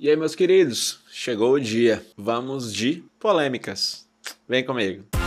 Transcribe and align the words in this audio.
E 0.00 0.08
aí, 0.08 0.14
meus 0.14 0.36
queridos, 0.36 1.00
chegou 1.10 1.54
o 1.54 1.60
dia. 1.60 2.06
Vamos 2.16 2.72
de 2.72 3.02
polêmicas. 3.18 4.06
Vem 4.48 4.64
comigo. 4.64 5.17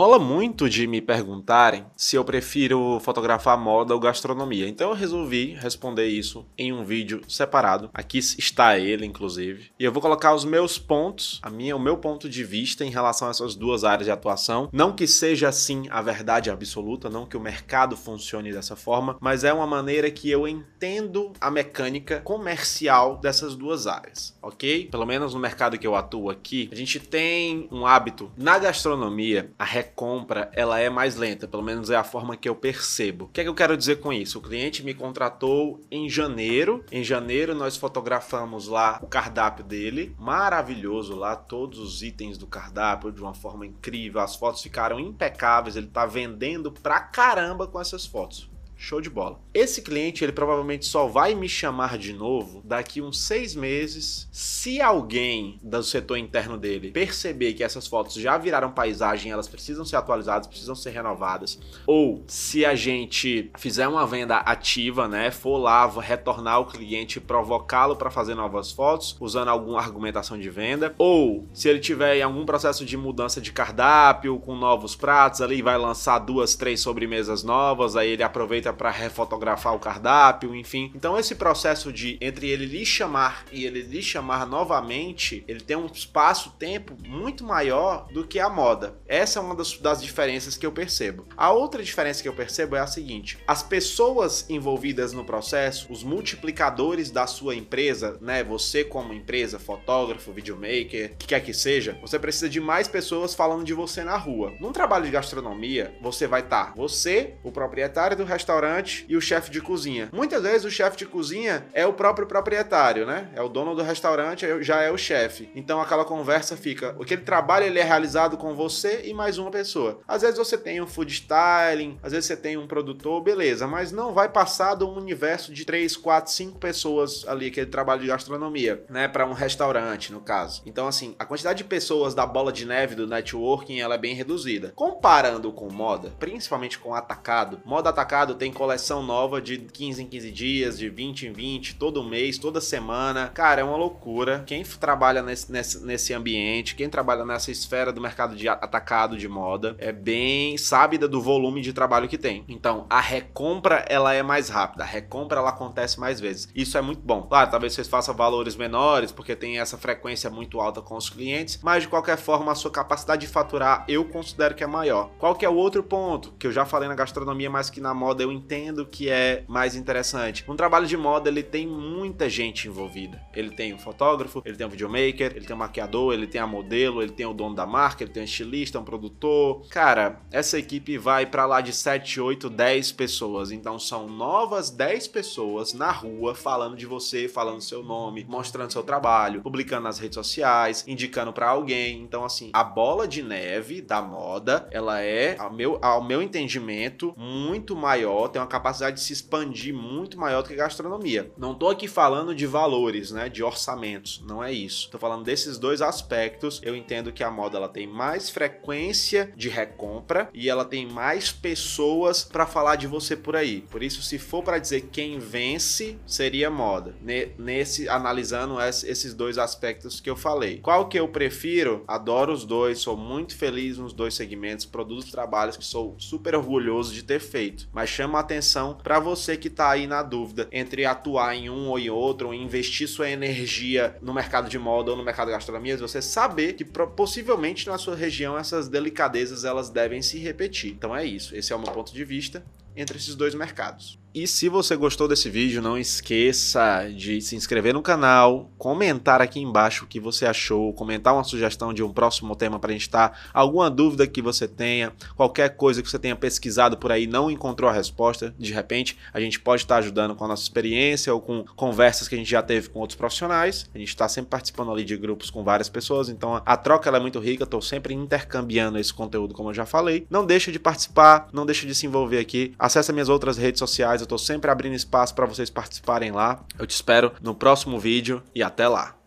Rola 0.00 0.18
muito 0.18 0.66
de 0.66 0.86
me 0.86 1.02
perguntarem 1.02 1.84
se 1.94 2.16
eu 2.16 2.24
prefiro 2.24 2.98
fotografar 3.00 3.58
moda 3.58 3.92
ou 3.92 4.00
gastronomia. 4.00 4.66
Então 4.66 4.88
eu 4.88 4.96
resolvi 4.96 5.52
responder 5.52 6.06
isso 6.06 6.46
em 6.56 6.72
um 6.72 6.86
vídeo 6.86 7.20
separado. 7.28 7.90
Aqui 7.92 8.16
está 8.16 8.78
ele, 8.78 9.04
inclusive. 9.04 9.70
E 9.78 9.84
eu 9.84 9.92
vou 9.92 10.00
colocar 10.00 10.34
os 10.34 10.42
meus 10.42 10.78
pontos, 10.78 11.38
a 11.42 11.50
minha, 11.50 11.76
o 11.76 11.78
meu 11.78 11.98
ponto 11.98 12.30
de 12.30 12.42
vista 12.42 12.82
em 12.82 12.88
relação 12.88 13.28
a 13.28 13.30
essas 13.30 13.54
duas 13.54 13.84
áreas 13.84 14.06
de 14.06 14.10
atuação. 14.10 14.70
Não 14.72 14.94
que 14.94 15.06
seja 15.06 15.50
assim 15.50 15.86
a 15.90 16.00
verdade 16.00 16.50
absoluta, 16.50 17.10
não 17.10 17.26
que 17.26 17.36
o 17.36 17.40
mercado 17.40 17.94
funcione 17.94 18.54
dessa 18.54 18.74
forma, 18.74 19.18
mas 19.20 19.44
é 19.44 19.52
uma 19.52 19.66
maneira 19.66 20.10
que 20.10 20.30
eu 20.30 20.48
entendo 20.48 21.34
a 21.38 21.50
mecânica 21.50 22.20
comercial 22.20 23.18
dessas 23.18 23.54
duas 23.54 23.86
áreas, 23.86 24.34
ok? 24.40 24.88
Pelo 24.90 25.04
menos 25.04 25.34
no 25.34 25.40
mercado 25.40 25.76
que 25.76 25.86
eu 25.86 25.94
atuo 25.94 26.30
aqui, 26.30 26.70
a 26.72 26.74
gente 26.74 26.98
tem 26.98 27.68
um 27.70 27.84
hábito 27.84 28.32
na 28.34 28.58
gastronomia, 28.58 29.52
a 29.58 29.89
recompra 29.90 30.50
ela 30.52 30.78
é 30.78 30.88
mais 30.88 31.16
lenta, 31.16 31.48
pelo 31.48 31.62
menos 31.62 31.90
é 31.90 31.96
a 31.96 32.04
forma 32.04 32.36
que 32.36 32.48
eu 32.48 32.54
percebo. 32.54 33.24
O 33.24 33.28
que 33.28 33.40
é 33.40 33.44
que 33.44 33.48
eu 33.50 33.54
quero 33.54 33.76
dizer 33.76 33.96
com 34.00 34.12
isso? 34.12 34.38
O 34.38 34.42
cliente 34.42 34.84
me 34.84 34.94
contratou 34.94 35.80
em 35.90 36.08
janeiro. 36.08 36.84
Em 36.90 37.02
janeiro 37.02 37.54
nós 37.54 37.76
fotografamos 37.76 38.68
lá 38.68 38.98
o 39.02 39.06
cardápio 39.06 39.64
dele, 39.64 40.14
maravilhoso 40.18 41.14
lá, 41.14 41.34
todos 41.34 41.78
os 41.78 42.02
itens 42.02 42.38
do 42.38 42.46
cardápio 42.46 43.12
de 43.12 43.20
uma 43.20 43.34
forma 43.34 43.66
incrível. 43.66 44.20
As 44.20 44.36
fotos 44.36 44.62
ficaram 44.62 45.00
impecáveis, 45.00 45.76
ele 45.76 45.88
tá 45.88 46.06
vendendo 46.06 46.70
pra 46.70 47.00
caramba 47.00 47.66
com 47.66 47.80
essas 47.80 48.06
fotos. 48.06 48.49
Show 48.82 48.98
de 48.98 49.10
bola. 49.10 49.38
Esse 49.52 49.82
cliente, 49.82 50.24
ele 50.24 50.32
provavelmente 50.32 50.86
só 50.86 51.06
vai 51.06 51.34
me 51.34 51.46
chamar 51.46 51.98
de 51.98 52.14
novo 52.14 52.62
daqui 52.64 53.02
uns 53.02 53.20
seis 53.20 53.54
meses. 53.54 54.26
Se 54.32 54.80
alguém 54.80 55.60
do 55.62 55.82
setor 55.82 56.16
interno 56.16 56.56
dele 56.56 56.90
perceber 56.90 57.52
que 57.52 57.62
essas 57.62 57.86
fotos 57.86 58.14
já 58.14 58.38
viraram 58.38 58.72
paisagem, 58.72 59.30
elas 59.30 59.46
precisam 59.46 59.84
ser 59.84 59.96
atualizadas, 59.96 60.46
precisam 60.46 60.74
ser 60.74 60.90
renovadas. 60.90 61.60
Ou 61.86 62.24
se 62.26 62.64
a 62.64 62.74
gente 62.74 63.50
fizer 63.58 63.86
uma 63.86 64.06
venda 64.06 64.38
ativa, 64.38 65.06
né, 65.06 65.30
for 65.30 65.58
lá 65.58 65.86
retornar 66.00 66.60
o 66.60 66.64
cliente, 66.64 67.20
provocá-lo 67.20 67.96
para 67.96 68.10
fazer 68.10 68.34
novas 68.34 68.72
fotos, 68.72 69.14
usando 69.20 69.48
alguma 69.48 69.78
argumentação 69.78 70.38
de 70.38 70.48
venda. 70.48 70.94
Ou 70.96 71.46
se 71.52 71.68
ele 71.68 71.80
tiver 71.80 72.16
em 72.16 72.22
algum 72.22 72.46
processo 72.46 72.86
de 72.86 72.96
mudança 72.96 73.42
de 73.42 73.52
cardápio, 73.52 74.38
com 74.38 74.56
novos 74.56 74.96
pratos 74.96 75.42
ali, 75.42 75.60
vai 75.60 75.76
lançar 75.76 76.18
duas, 76.18 76.54
três 76.54 76.80
sobremesas 76.80 77.44
novas, 77.44 77.94
aí 77.94 78.12
ele 78.12 78.22
aproveita 78.22 78.69
para 78.72 78.90
refotografar 78.90 79.74
o 79.74 79.78
cardápio, 79.78 80.54
enfim. 80.54 80.92
Então 80.94 81.18
esse 81.18 81.34
processo 81.34 81.92
de 81.92 82.18
entre 82.20 82.48
ele 82.48 82.66
lhe 82.66 82.84
chamar 82.84 83.44
e 83.52 83.64
ele 83.64 83.82
lhe 83.82 84.02
chamar 84.02 84.46
novamente, 84.46 85.44
ele 85.46 85.60
tem 85.60 85.76
um 85.76 85.86
espaço-tempo 85.86 86.96
muito 87.06 87.44
maior 87.44 88.06
do 88.12 88.26
que 88.26 88.38
a 88.38 88.48
moda. 88.48 88.96
Essa 89.06 89.38
é 89.38 89.42
uma 89.42 89.54
das, 89.54 89.76
das 89.78 90.02
diferenças 90.02 90.56
que 90.56 90.66
eu 90.66 90.72
percebo. 90.72 91.26
A 91.36 91.50
outra 91.50 91.82
diferença 91.82 92.22
que 92.22 92.28
eu 92.28 92.32
percebo 92.32 92.76
é 92.76 92.80
a 92.80 92.86
seguinte: 92.86 93.38
as 93.46 93.62
pessoas 93.62 94.48
envolvidas 94.48 95.12
no 95.12 95.24
processo, 95.24 95.92
os 95.92 96.02
multiplicadores 96.02 97.10
da 97.10 97.26
sua 97.26 97.54
empresa, 97.54 98.18
né? 98.20 98.42
Você 98.44 98.84
como 98.84 99.12
empresa, 99.12 99.58
fotógrafo, 99.58 100.32
videomaker, 100.32 101.16
que 101.18 101.26
quer 101.26 101.40
que 101.40 101.52
seja, 101.52 101.98
você 102.00 102.18
precisa 102.18 102.48
de 102.48 102.60
mais 102.60 102.88
pessoas 102.88 103.34
falando 103.34 103.64
de 103.64 103.74
você 103.74 104.04
na 104.04 104.16
rua. 104.16 104.52
Num 104.60 104.72
trabalho 104.72 105.04
de 105.04 105.10
gastronomia, 105.10 105.94
você 106.00 106.26
vai 106.26 106.40
estar 106.40 106.66
tá, 106.66 106.72
você, 106.76 107.34
o 107.42 107.52
proprietário 107.52 108.16
do 108.16 108.24
restaurante 108.24 108.59
restaurante 108.60 109.06
e 109.08 109.16
o 109.16 109.20
chefe 109.20 109.50
de 109.50 109.60
cozinha. 109.60 110.08
Muitas 110.12 110.42
vezes 110.42 110.64
o 110.64 110.70
chefe 110.70 110.96
de 110.98 111.06
cozinha 111.06 111.66
é 111.72 111.86
o 111.86 111.92
próprio 111.92 112.26
proprietário, 112.26 113.06
né? 113.06 113.30
É 113.34 113.40
o 113.40 113.48
dono 113.48 113.74
do 113.74 113.82
restaurante, 113.82 114.44
é 114.44 114.62
já 114.62 114.82
é 114.82 114.90
o 114.90 114.98
chefe. 114.98 115.50
Então 115.54 115.80
aquela 115.80 116.04
conversa 116.04 116.56
fica, 116.56 116.94
aquele 117.00 117.22
trabalho 117.22 117.64
ele 117.64 117.78
é 117.78 117.82
realizado 117.82 118.36
com 118.36 118.54
você 118.54 119.02
e 119.04 119.14
mais 119.14 119.38
uma 119.38 119.50
pessoa. 119.50 120.00
Às 120.06 120.22
vezes 120.22 120.36
você 120.36 120.58
tem 120.58 120.80
um 120.80 120.86
food 120.86 121.10
styling, 121.12 121.98
às 122.02 122.12
vezes 122.12 122.26
você 122.26 122.36
tem 122.36 122.56
um 122.56 122.66
produtor, 122.66 123.22
beleza, 123.22 123.66
mas 123.66 123.90
não 123.92 124.12
vai 124.12 124.28
passar 124.28 124.74
do 124.74 124.88
universo 124.90 125.52
de 125.52 125.64
3, 125.64 125.96
4, 125.96 126.30
5 126.30 126.58
pessoas 126.58 127.26
ali, 127.26 127.46
aquele 127.46 127.66
trabalho 127.66 128.02
de 128.02 128.08
gastronomia, 128.08 128.84
né, 128.90 129.08
para 129.08 129.26
um 129.26 129.32
restaurante, 129.32 130.12
no 130.12 130.20
caso. 130.20 130.62
Então 130.66 130.86
assim, 130.86 131.14
a 131.18 131.24
quantidade 131.24 131.58
de 131.58 131.64
pessoas 131.64 132.14
da 132.14 132.26
bola 132.26 132.52
de 132.52 132.66
neve 132.66 132.94
do 132.94 133.06
networking, 133.06 133.80
ela 133.80 133.94
é 133.94 133.98
bem 133.98 134.14
reduzida. 134.14 134.72
Comparando 134.74 135.52
com 135.52 135.72
moda, 135.72 136.12
principalmente 136.18 136.78
com 136.78 136.94
atacado, 136.94 137.60
moda 137.64 137.88
atacado 137.88 138.34
tem 138.34 138.49
tem 138.50 138.52
coleção 138.52 139.02
nova 139.02 139.40
de 139.40 139.58
15 139.58 140.02
em 140.02 140.06
15 140.06 140.30
dias, 140.32 140.78
de 140.78 140.88
20 140.88 141.28
em 141.28 141.32
20, 141.32 141.76
todo 141.76 142.02
mês, 142.02 142.36
toda 142.36 142.60
semana. 142.60 143.28
Cara, 143.28 143.60
é 143.60 143.64
uma 143.64 143.76
loucura. 143.76 144.42
Quem 144.46 144.64
trabalha 144.64 145.22
nesse, 145.22 145.50
nesse, 145.52 145.84
nesse 145.84 146.12
ambiente, 146.12 146.74
quem 146.74 146.88
trabalha 146.88 147.24
nessa 147.24 147.50
esfera 147.50 147.92
do 147.92 148.00
mercado 148.00 148.34
de 148.34 148.48
atacado 148.48 149.16
de 149.16 149.28
moda, 149.28 149.76
é 149.78 149.92
bem 149.92 150.58
sábida 150.58 151.06
do 151.06 151.20
volume 151.20 151.60
de 151.60 151.72
trabalho 151.72 152.08
que 152.08 152.18
tem. 152.18 152.44
Então, 152.48 152.86
a 152.90 153.00
recompra 153.00 153.84
ela 153.88 154.12
é 154.12 154.22
mais 154.22 154.48
rápida, 154.48 154.82
a 154.82 154.86
recompra 154.86 155.38
ela 155.38 155.50
acontece 155.50 156.00
mais 156.00 156.20
vezes. 156.20 156.48
Isso 156.54 156.76
é 156.76 156.80
muito 156.80 157.00
bom. 157.00 157.22
Claro, 157.22 157.50
talvez 157.50 157.74
vocês 157.74 157.86
façam 157.86 158.14
valores 158.14 158.56
menores, 158.56 159.12
porque 159.12 159.36
tem 159.36 159.60
essa 159.60 159.78
frequência 159.78 160.28
muito 160.28 160.60
alta 160.60 160.82
com 160.82 160.96
os 160.96 161.08
clientes, 161.08 161.60
mas 161.62 161.84
de 161.84 161.88
qualquer 161.88 162.16
forma, 162.16 162.50
a 162.50 162.54
sua 162.54 162.70
capacidade 162.70 163.20
de 163.20 163.32
faturar 163.32 163.84
eu 163.86 164.04
considero 164.06 164.54
que 164.54 164.64
é 164.64 164.66
maior. 164.66 165.10
Qual 165.18 165.34
que 165.34 165.44
é 165.44 165.48
o 165.48 165.54
outro 165.54 165.82
ponto 165.82 166.32
que 166.32 166.46
eu 166.46 166.52
já 166.52 166.64
falei 166.64 166.88
na 166.88 166.94
gastronomia, 166.94 167.50
mas 167.50 167.70
que 167.70 167.80
na 167.80 167.94
moda 167.94 168.22
eu 168.22 168.29
entendo 168.30 168.86
que 168.86 169.08
é 169.08 169.44
mais 169.48 169.74
interessante. 169.74 170.44
Um 170.48 170.56
trabalho 170.56 170.86
de 170.86 170.96
moda, 170.96 171.28
ele 171.28 171.42
tem 171.42 171.66
muita 171.66 172.28
gente 172.28 172.68
envolvida. 172.68 173.20
Ele 173.34 173.50
tem 173.50 173.74
um 173.74 173.78
fotógrafo, 173.78 174.42
ele 174.44 174.56
tem 174.56 174.66
um 174.66 174.70
videomaker, 174.70 175.32
ele 175.34 175.46
tem 175.46 175.54
um 175.54 175.58
maquiador, 175.58 176.12
ele 176.12 176.26
tem 176.26 176.40
a 176.40 176.46
modelo, 176.46 177.02
ele 177.02 177.12
tem 177.12 177.26
o 177.26 177.32
dono 177.32 177.54
da 177.54 177.66
marca, 177.66 178.04
ele 178.04 178.12
tem 178.12 178.22
um 178.22 178.24
estilista, 178.24 178.78
um 178.78 178.84
produtor. 178.84 179.66
Cara, 179.68 180.20
essa 180.30 180.58
equipe 180.58 180.98
vai 180.98 181.26
para 181.26 181.46
lá 181.46 181.60
de 181.60 181.72
7, 181.72 182.20
8, 182.20 182.50
10 182.50 182.92
pessoas. 182.92 183.50
Então 183.50 183.78
são 183.78 184.08
novas 184.08 184.70
10 184.70 185.08
pessoas 185.08 185.72
na 185.72 185.90
rua 185.90 186.34
falando 186.34 186.76
de 186.76 186.86
você, 186.86 187.28
falando 187.28 187.60
seu 187.60 187.82
nome, 187.82 188.24
mostrando 188.28 188.72
seu 188.72 188.82
trabalho, 188.82 189.42
publicando 189.42 189.84
nas 189.84 189.98
redes 189.98 190.14
sociais, 190.14 190.84
indicando 190.86 191.32
para 191.32 191.48
alguém. 191.48 192.00
Então 192.02 192.24
assim, 192.24 192.50
a 192.52 192.64
bola 192.64 193.06
de 193.06 193.22
neve 193.22 193.80
da 193.80 194.02
moda, 194.02 194.68
ela 194.70 195.00
é, 195.00 195.36
ao 195.38 195.52
meu, 195.52 195.78
ao 195.82 196.02
meu 196.02 196.22
entendimento, 196.22 197.14
muito 197.16 197.76
maior 197.76 198.19
tem 198.28 198.40
uma 198.40 198.48
capacidade 198.48 198.96
de 198.96 199.02
se 199.02 199.12
expandir 199.12 199.74
muito 199.74 200.18
maior 200.18 200.42
do 200.42 200.48
que 200.48 200.54
a 200.54 200.58
gastronomia. 200.58 201.30
Não 201.36 201.54
tô 201.54 201.68
aqui 201.68 201.88
falando 201.88 202.34
de 202.34 202.46
valores, 202.46 203.10
né, 203.10 203.28
de 203.28 203.42
orçamentos, 203.42 204.22
não 204.26 204.42
é 204.42 204.52
isso. 204.52 204.90
Tô 204.90 204.98
falando 204.98 205.24
desses 205.24 205.58
dois 205.58 205.82
aspectos. 205.82 206.60
Eu 206.62 206.76
entendo 206.76 207.12
que 207.12 207.24
a 207.24 207.30
moda 207.30 207.56
ela 207.56 207.68
tem 207.68 207.86
mais 207.86 208.30
frequência 208.30 209.32
de 209.36 209.48
recompra 209.48 210.28
e 210.32 210.48
ela 210.48 210.64
tem 210.64 210.86
mais 210.86 211.32
pessoas 211.32 212.24
para 212.24 212.46
falar 212.46 212.76
de 212.76 212.86
você 212.86 213.16
por 213.16 213.36
aí. 213.36 213.62
Por 213.70 213.82
isso, 213.82 214.02
se 214.02 214.18
for 214.18 214.42
para 214.42 214.58
dizer 214.58 214.88
quem 214.92 215.18
vence, 215.18 215.98
seria 216.06 216.50
moda. 216.50 216.94
Nesse 217.38 217.88
analisando 217.88 218.60
esses 218.60 219.14
dois 219.14 219.38
aspectos 219.38 220.00
que 220.00 220.10
eu 220.10 220.16
falei. 220.16 220.58
Qual 220.58 220.88
que 220.88 220.98
eu 220.98 221.08
prefiro? 221.08 221.84
Adoro 221.86 222.32
os 222.32 222.44
dois, 222.44 222.78
sou 222.78 222.96
muito 222.96 223.36
feliz 223.36 223.78
nos 223.78 223.92
dois 223.92 224.14
segmentos, 224.14 224.66
produzo 224.66 225.10
trabalhos 225.10 225.56
que 225.56 225.64
sou 225.64 225.94
super 225.98 226.34
orgulhoso 226.34 226.92
de 226.92 227.02
ter 227.02 227.20
feito. 227.20 227.68
Mas 227.72 227.88
chama 227.88 228.09
atenção 228.18 228.76
para 228.82 228.98
você 228.98 229.36
que 229.36 229.48
está 229.48 229.70
aí 229.70 229.86
na 229.86 230.02
dúvida 230.02 230.48
entre 230.50 230.84
atuar 230.84 231.36
em 231.36 231.48
um 231.48 231.68
ou 231.68 231.78
em 231.78 231.90
outro, 231.90 232.28
ou 232.28 232.34
investir 232.34 232.88
sua 232.88 233.08
energia 233.08 233.96
no 234.02 234.12
mercado 234.12 234.48
de 234.48 234.58
moda 234.58 234.90
ou 234.90 234.96
no 234.96 235.04
mercado 235.04 235.28
de 235.28 235.32
gastronomia, 235.32 235.76
você 235.76 236.02
saber 236.02 236.54
que 236.54 236.64
possivelmente 236.64 237.68
na 237.68 237.78
sua 237.78 237.94
região 237.94 238.36
essas 238.36 238.68
delicadezas 238.68 239.44
elas 239.44 239.70
devem 239.70 240.02
se 240.02 240.18
repetir. 240.18 240.72
Então 240.72 240.96
é 240.96 241.04
isso, 241.04 241.36
esse 241.36 241.52
é 241.52 241.56
o 241.56 241.60
meu 241.60 241.72
ponto 241.72 241.92
de 241.92 242.04
vista 242.04 242.44
entre 242.74 242.96
esses 242.96 243.14
dois 243.14 243.34
mercados. 243.34 243.99
E 244.12 244.26
se 244.26 244.48
você 244.48 244.74
gostou 244.74 245.06
desse 245.06 245.30
vídeo, 245.30 245.62
não 245.62 245.78
esqueça 245.78 246.90
de 246.92 247.20
se 247.20 247.36
inscrever 247.36 247.72
no 247.72 247.80
canal, 247.80 248.50
comentar 248.58 249.20
aqui 249.20 249.38
embaixo 249.38 249.84
o 249.84 249.86
que 249.86 250.00
você 250.00 250.26
achou, 250.26 250.72
comentar 250.72 251.14
uma 251.14 251.22
sugestão 251.22 251.72
de 251.72 251.80
um 251.80 251.92
próximo 251.92 252.34
tema 252.34 252.58
para 252.58 252.70
a 252.70 252.72
gente 252.72 252.82
estar, 252.82 253.10
tá, 253.10 253.18
alguma 253.32 253.70
dúvida 253.70 254.08
que 254.08 254.20
você 254.20 254.48
tenha, 254.48 254.92
qualquer 255.14 255.50
coisa 255.50 255.80
que 255.80 255.88
você 255.88 255.96
tenha 255.96 256.16
pesquisado 256.16 256.76
por 256.76 256.90
aí 256.90 257.06
não 257.06 257.30
encontrou 257.30 257.70
a 257.70 257.72
resposta, 257.72 258.34
de 258.36 258.52
repente 258.52 258.98
a 259.12 259.20
gente 259.20 259.38
pode 259.38 259.62
estar 259.62 259.76
tá 259.76 259.78
ajudando 259.78 260.16
com 260.16 260.24
a 260.24 260.28
nossa 260.28 260.42
experiência 260.42 261.14
ou 261.14 261.20
com 261.20 261.44
conversas 261.54 262.08
que 262.08 262.16
a 262.16 262.18
gente 262.18 262.30
já 262.30 262.42
teve 262.42 262.68
com 262.68 262.80
outros 262.80 262.96
profissionais. 262.96 263.70
A 263.72 263.78
gente 263.78 263.90
está 263.90 264.08
sempre 264.08 264.30
participando 264.30 264.72
ali 264.72 264.82
de 264.82 264.96
grupos 264.96 265.30
com 265.30 265.44
várias 265.44 265.68
pessoas, 265.68 266.08
então 266.08 266.42
a 266.44 266.56
troca 266.56 266.90
é 266.90 266.98
muito 266.98 267.20
rica, 267.20 267.44
estou 267.44 267.62
sempre 267.62 267.94
intercambiando 267.94 268.76
esse 268.76 268.92
conteúdo, 268.92 269.34
como 269.34 269.50
eu 269.50 269.54
já 269.54 269.64
falei. 269.64 270.04
Não 270.10 270.26
deixa 270.26 270.50
de 270.50 270.58
participar, 270.58 271.28
não 271.32 271.46
deixa 271.46 271.64
de 271.64 271.76
se 271.76 271.86
envolver 271.86 272.18
aqui. 272.18 272.52
Acesse 272.58 272.92
minhas 272.92 273.08
outras 273.08 273.38
redes 273.38 273.60
eu 274.00 274.04
estou 274.04 274.18
sempre 274.18 274.50
abrindo 274.50 274.74
espaço 274.74 275.14
para 275.14 275.26
vocês 275.26 275.50
participarem 275.50 276.12
lá. 276.12 276.44
Eu 276.58 276.66
te 276.66 276.74
espero 276.74 277.12
no 277.20 277.34
próximo 277.34 277.78
vídeo 277.78 278.22
e 278.34 278.42
até 278.42 278.66
lá. 278.68 278.99